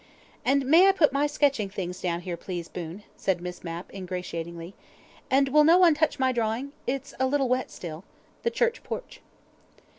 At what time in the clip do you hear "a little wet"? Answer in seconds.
7.19-7.69